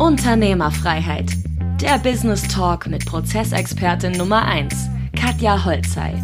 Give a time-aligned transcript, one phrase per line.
[0.00, 1.26] Unternehmerfreiheit.
[1.82, 4.74] Der Business Talk mit Prozessexpertin Nummer 1,
[5.14, 6.14] Katja Holzei.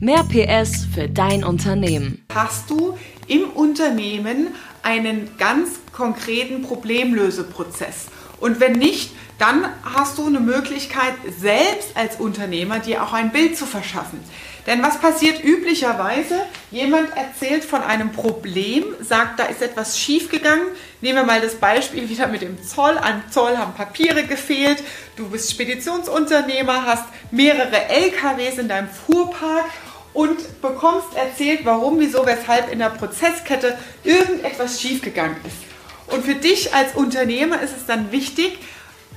[0.00, 2.24] Mehr PS für dein Unternehmen.
[2.34, 2.96] Hast du
[3.26, 8.06] im Unternehmen einen ganz konkreten Problemlöseprozess?
[8.40, 9.10] Und wenn nicht,
[9.40, 14.20] dann hast du eine Möglichkeit, selbst als Unternehmer dir auch ein Bild zu verschaffen.
[14.66, 16.42] Denn was passiert üblicherweise?
[16.70, 20.66] Jemand erzählt von einem Problem, sagt, da ist etwas schiefgegangen.
[21.00, 22.98] Nehmen wir mal das Beispiel wieder mit dem Zoll.
[22.98, 24.82] An Zoll haben Papiere gefehlt.
[25.16, 29.64] Du bist Speditionsunternehmer, hast mehrere LKWs in deinem Fuhrpark
[30.12, 36.14] und bekommst erzählt, warum, wieso, weshalb in der Prozesskette irgendetwas schiefgegangen ist.
[36.14, 38.58] Und für dich als Unternehmer ist es dann wichtig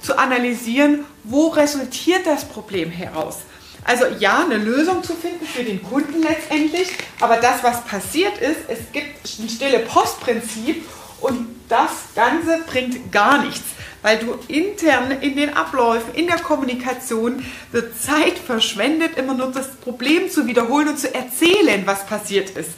[0.00, 3.38] zu analysieren, wo resultiert das Problem heraus.
[3.84, 6.88] Also ja, eine Lösung zu finden für den Kunden letztendlich,
[7.20, 10.84] aber das, was passiert ist, es gibt ein stille Postprinzip
[11.20, 13.64] und das Ganze bringt gar nichts,
[14.02, 19.76] weil du intern in den Abläufen, in der Kommunikation wird Zeit verschwendet, immer nur das
[19.76, 22.72] Problem zu wiederholen und zu erzählen, was passiert ist.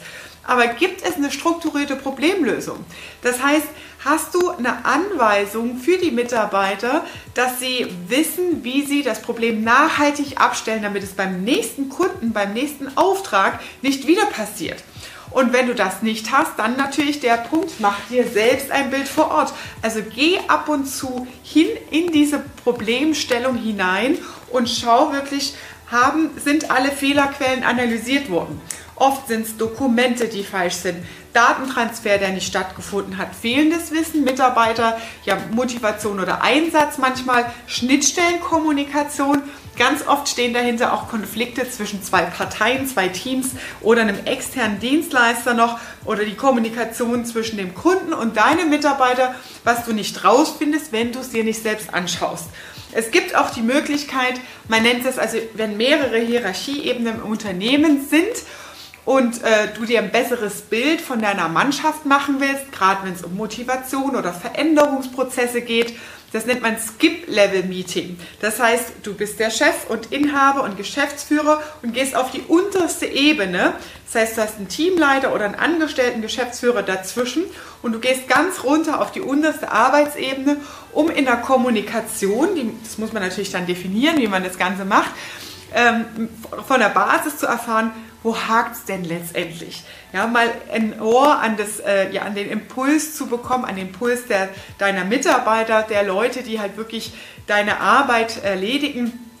[0.45, 2.83] Aber gibt es eine strukturierte Problemlösung?
[3.21, 3.67] Das heißt,
[4.03, 10.39] hast du eine Anweisung für die Mitarbeiter, dass sie wissen, wie sie das Problem nachhaltig
[10.39, 14.83] abstellen, damit es beim nächsten Kunden, beim nächsten Auftrag nicht wieder passiert?
[15.31, 19.07] Und wenn du das nicht hast, dann natürlich der Punkt, mach dir selbst ein Bild
[19.07, 19.53] vor Ort.
[19.81, 24.17] Also geh ab und zu hin in diese Problemstellung hinein
[24.51, 25.55] und schau wirklich,
[25.89, 28.61] haben, sind alle Fehlerquellen analysiert worden.
[28.95, 34.97] Oft sind es Dokumente, die falsch sind, Datentransfer, der nicht stattgefunden hat, fehlendes Wissen, Mitarbeiter,
[35.25, 39.41] ja, Motivation oder Einsatz manchmal, Schnittstellenkommunikation.
[39.75, 43.49] Ganz oft stehen dahinter auch Konflikte zwischen zwei Parteien, zwei Teams
[43.81, 49.85] oder einem externen Dienstleister noch oder die Kommunikation zwischen dem Kunden und deinem Mitarbeiter, was
[49.85, 52.45] du nicht rausfindest, wenn du es dir nicht selbst anschaust.
[52.91, 58.43] Es gibt auch die Möglichkeit, man nennt es also, wenn mehrere Hierarchieebenen im Unternehmen sind
[59.05, 63.23] und äh, du dir ein besseres Bild von deiner Mannschaft machen willst, gerade wenn es
[63.23, 65.93] um Motivation oder Veränderungsprozesse geht,
[66.33, 68.17] das nennt man Skip-Level-Meeting.
[68.41, 73.05] Das heißt, du bist der Chef und Inhaber und Geschäftsführer und gehst auf die unterste
[73.05, 73.73] Ebene.
[74.11, 77.43] Das heißt, du hast einen Teamleiter oder einen angestellten Geschäftsführer dazwischen
[77.83, 80.57] und du gehst ganz runter auf die unterste Arbeitsebene,
[80.91, 84.85] um in der Kommunikation, die, das muss man natürlich dann definieren, wie man das Ganze
[84.85, 85.11] macht,
[85.73, 86.29] ähm,
[86.67, 87.91] von der Basis zu erfahren,
[88.23, 89.83] wo hakt es denn letztendlich?
[90.13, 93.87] Ja, mal ein Ohr an, das, äh, ja, an den Impuls zu bekommen, an den
[93.87, 97.13] Impuls der, deiner Mitarbeiter, der Leute, die halt wirklich
[97.47, 99.32] deine Arbeit erledigen.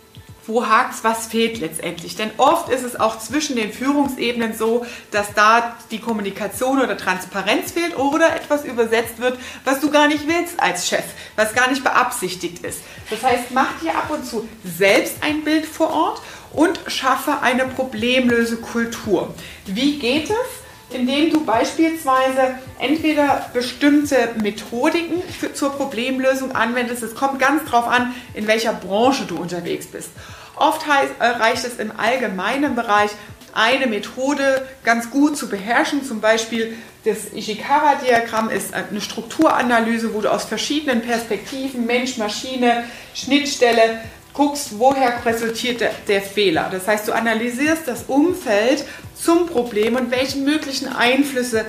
[0.45, 2.15] Wo hakt es, was fehlt letztendlich?
[2.17, 7.71] Denn oft ist es auch zwischen den Führungsebenen so, dass da die Kommunikation oder Transparenz
[7.71, 11.05] fehlt oder etwas übersetzt wird, was du gar nicht willst als Chef,
[11.37, 12.79] was gar nicht beabsichtigt ist.
[13.09, 16.21] Das heißt, mach dir ab und zu selbst ein Bild vor Ort
[16.51, 19.33] und schaffe eine Problemlösekultur.
[19.65, 20.62] Wie geht es?
[20.93, 27.03] Indem du beispielsweise entweder bestimmte Methodiken für, zur Problemlösung anwendest.
[27.03, 30.09] Es kommt ganz darauf an, in welcher Branche du unterwegs bist.
[30.55, 33.11] Oft heißt, äh, reicht es im allgemeinen Bereich,
[33.53, 36.03] eine Methode ganz gut zu beherrschen.
[36.03, 43.99] Zum Beispiel das Ishikawa-Diagramm ist eine Strukturanalyse, wo du aus verschiedenen Perspektiven, Mensch, Maschine, Schnittstelle
[44.33, 46.69] guckst, woher resultiert der, der, Fehler.
[46.71, 48.85] Das heißt, du analysierst das Umfeld
[49.15, 51.65] zum Problem und welche möglichen Einflüsse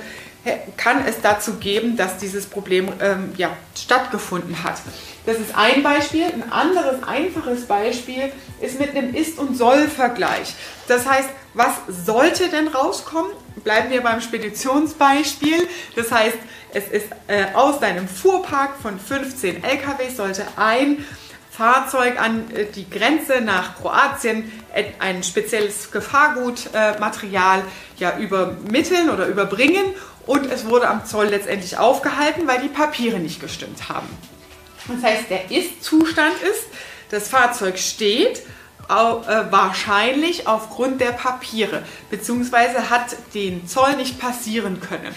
[0.77, 4.75] kann es dazu geben, dass dieses Problem ähm, ja, stattgefunden hat.
[5.25, 6.23] Das ist ein Beispiel.
[6.23, 10.53] Ein anderes einfaches Beispiel ist mit einem Ist- und Soll-Vergleich.
[10.87, 11.73] Das heißt, was
[12.05, 13.31] sollte denn rauskommen?
[13.63, 15.67] Bleiben wir beim Speditionsbeispiel.
[15.95, 16.37] Das heißt,
[16.73, 21.03] es ist äh, aus deinem Fuhrpark von 15 LKW sollte ein
[21.55, 24.51] Fahrzeug an äh, die Grenze nach Kroatien
[24.99, 27.63] ein spezielles Gefahrgutmaterial
[27.97, 29.85] ja, übermitteln oder überbringen
[30.25, 34.07] und es wurde am Zoll letztendlich aufgehalten, weil die Papiere nicht gestimmt haben.
[34.87, 36.65] Das heißt, der Ist-Zustand ist,
[37.09, 38.41] das Fahrzeug steht,
[38.87, 38.93] äh,
[39.49, 45.15] wahrscheinlich aufgrund der Papiere, beziehungsweise hat den Zoll nicht passieren können.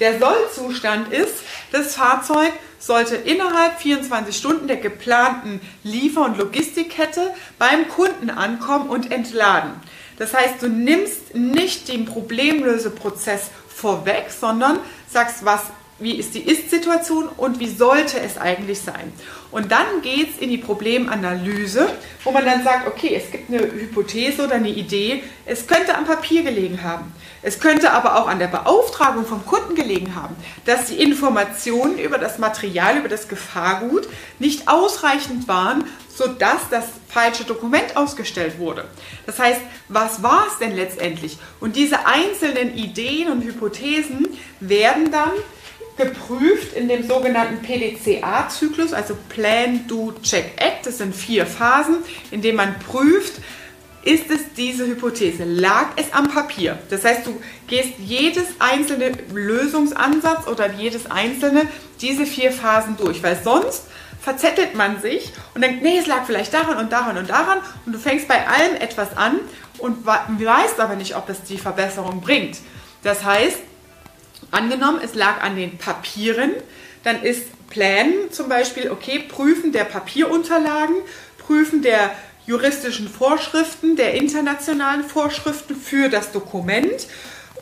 [0.00, 1.34] Der Sollzustand ist,
[1.72, 9.12] das Fahrzeug sollte innerhalb 24 Stunden der geplanten Liefer- und Logistikkette beim Kunden ankommen und
[9.12, 9.72] entladen.
[10.16, 15.64] Das heißt, du nimmst nicht den Problemlöseprozess vorweg, sondern sagst, was
[16.00, 19.12] wie ist die Ist-Situation und wie sollte es eigentlich sein.
[19.50, 21.88] Und dann geht es in die Problemanalyse,
[22.24, 26.06] wo man dann sagt, okay, es gibt eine Hypothese oder eine Idee, es könnte am
[26.06, 27.12] Papier gelegen haben.
[27.42, 30.36] Es könnte aber auch an der Beauftragung vom Kunden gelegen haben,
[30.66, 34.08] dass die Informationen über das Material, über das Gefahrgut
[34.38, 38.84] nicht ausreichend waren, sodass das falsche Dokument ausgestellt wurde.
[39.26, 41.38] Das heißt, was war es denn letztendlich?
[41.60, 44.28] Und diese einzelnen Ideen und Hypothesen
[44.60, 45.32] werden dann
[46.00, 50.86] geprüft in dem sogenannten PDCA-Zyklus, also Plan, Do, Check, Act.
[50.86, 51.98] Das sind vier Phasen,
[52.30, 53.34] in denen man prüft,
[54.02, 55.44] ist es diese Hypothese?
[55.44, 56.78] Lag es am Papier?
[56.88, 61.66] Das heißt, du gehst jedes einzelne Lösungsansatz oder jedes einzelne
[62.00, 63.84] diese vier Phasen durch, weil sonst
[64.20, 67.92] verzettelt man sich und denkt, nee, es lag vielleicht daran und daran und daran und
[67.92, 69.40] du fängst bei allem etwas an
[69.78, 72.58] und weißt aber nicht, ob es die Verbesserung bringt.
[73.02, 73.58] Das heißt,
[74.50, 76.52] Angenommen, es lag an den Papieren,
[77.04, 80.96] dann ist Plan zum Beispiel, okay, Prüfen der Papierunterlagen,
[81.38, 82.10] Prüfen der
[82.46, 87.06] juristischen Vorschriften, der internationalen Vorschriften für das Dokument.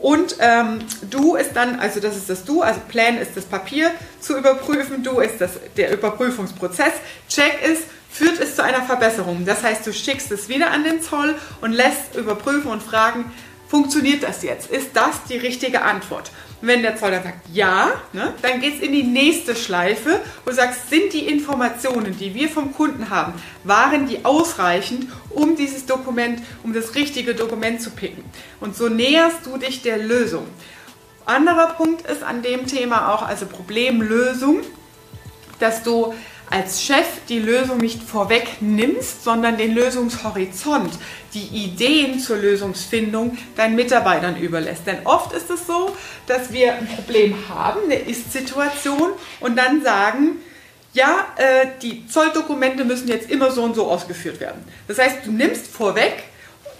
[0.00, 0.79] Und ähm,
[1.11, 3.90] Du ist dann, also das ist das Du, also Plan ist das Papier
[4.20, 6.93] zu überprüfen, Du ist das, der Überprüfungsprozess,
[7.29, 9.44] Check ist, führt es zu einer Verbesserung.
[9.44, 13.31] Das heißt, du schickst es wieder an den Zoll und lässt überprüfen und fragen,
[13.69, 14.70] funktioniert das jetzt?
[14.70, 16.31] Ist das die richtige Antwort?
[16.60, 20.55] Wenn der Zoll dann sagt ja, ne, dann geht es in die nächste Schleife und
[20.55, 26.43] sagst, sind die Informationen, die wir vom Kunden haben, waren die ausreichend, um dieses Dokument,
[26.64, 28.25] um das richtige Dokument zu picken?
[28.60, 30.49] Und so näherst du dich der Lösung.
[31.26, 34.62] Anderer Punkt ist an dem Thema auch, also Problemlösung,
[35.61, 36.14] dass du
[36.50, 40.92] als Chef die Lösung nicht vorweg nimmst, sondern den Lösungshorizont,
[41.34, 44.86] die Ideen zur Lösungsfindung deinen Mitarbeitern überlässt.
[44.86, 45.94] Denn oft ist es so,
[46.26, 49.10] dass wir ein Problem haben, eine Ist-Situation
[49.40, 50.38] und dann sagen,
[50.94, 54.64] ja, äh, die Zolldokumente müssen jetzt immer so und so ausgeführt werden.
[54.86, 56.24] Das heißt, du nimmst vorweg,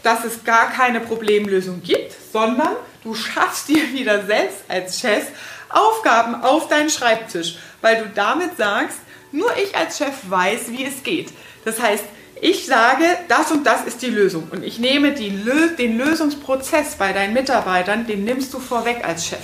[0.03, 5.27] dass es gar keine Problemlösung gibt, sondern du schaffst dir wieder selbst als Chef
[5.69, 8.99] Aufgaben auf deinen Schreibtisch, weil du damit sagst,
[9.33, 11.29] nur ich als Chef weiß, wie es geht.
[11.65, 12.05] Das heißt,
[12.41, 14.49] ich sage, das und das ist die Lösung.
[14.51, 15.33] Und ich nehme die,
[15.79, 19.41] den Lösungsprozess bei deinen Mitarbeitern, den nimmst du vorweg als Chef.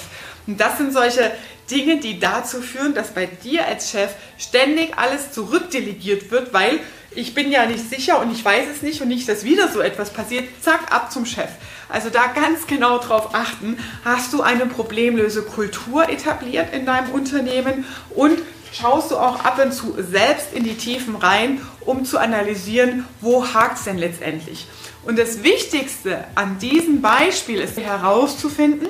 [0.46, 1.32] Und das sind solche
[1.70, 6.80] Dinge, die dazu führen, dass bei dir als Chef ständig alles zurückdelegiert wird, weil
[7.16, 9.80] ich bin ja nicht sicher und ich weiß es nicht und nicht, dass wieder so
[9.80, 10.44] etwas passiert.
[10.60, 11.48] Zack, ab zum Chef.
[11.88, 18.38] Also da ganz genau drauf achten, hast du eine Problemlösekultur etabliert in deinem Unternehmen und
[18.74, 23.46] schaust du auch ab und zu selbst in die Tiefen rein, um zu analysieren, wo
[23.46, 24.66] hakt es denn letztendlich.
[25.04, 28.88] Und das Wichtigste an diesem Beispiel ist herauszufinden,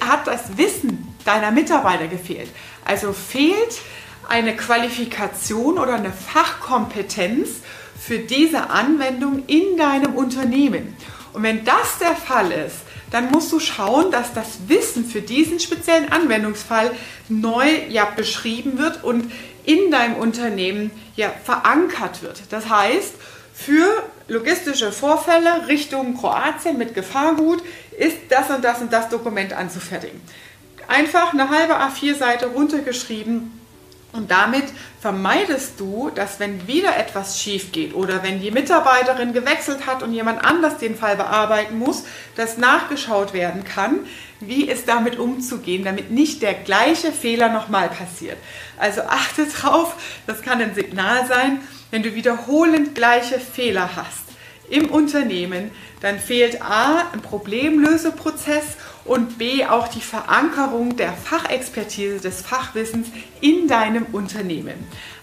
[0.00, 2.48] hat das Wissen deiner Mitarbeiter gefehlt.
[2.84, 3.80] Also fehlt
[4.28, 7.60] eine Qualifikation oder eine Fachkompetenz
[7.98, 10.96] für diese Anwendung in deinem Unternehmen.
[11.32, 12.78] Und wenn das der Fall ist,
[13.12, 16.90] dann musst du schauen, dass das Wissen für diesen speziellen Anwendungsfall
[17.28, 19.30] neu ja beschrieben wird und
[19.64, 22.42] in deinem Unternehmen ja verankert wird.
[22.50, 23.14] Das heißt,
[23.54, 23.86] für
[24.28, 27.62] logistische Vorfälle Richtung Kroatien mit Gefahrgut
[27.98, 30.20] ist das und das und das Dokument anzufertigen.
[30.88, 33.61] Einfach eine halbe A4-Seite runtergeschrieben,
[34.12, 34.64] und damit
[35.00, 40.12] vermeidest du, dass wenn wieder etwas schief geht oder wenn die Mitarbeiterin gewechselt hat und
[40.12, 42.04] jemand anders den Fall bearbeiten muss,
[42.36, 44.00] dass nachgeschaut werden kann,
[44.40, 48.36] wie es damit umzugehen, damit nicht der gleiche Fehler nochmal passiert.
[48.78, 49.94] Also achte drauf,
[50.26, 51.60] das kann ein Signal sein,
[51.90, 54.21] wenn du wiederholend gleiche Fehler hast
[54.72, 62.40] im Unternehmen, dann fehlt A ein Problemlöseprozess und B auch die Verankerung der Fachexpertise, des
[62.40, 63.08] Fachwissens
[63.42, 64.74] in deinem Unternehmen.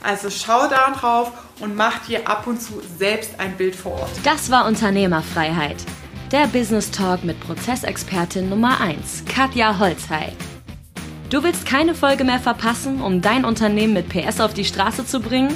[0.04, 4.12] Also schau da drauf und mach dir ab und zu selbst ein Bild vor Ort.
[4.24, 5.78] Das war Unternehmerfreiheit.
[6.32, 10.32] Der Business Talk mit Prozessexpertin Nummer 1, Katja Holzhey.
[11.32, 15.20] Du willst keine Folge mehr verpassen, um dein Unternehmen mit PS auf die Straße zu
[15.20, 15.56] bringen?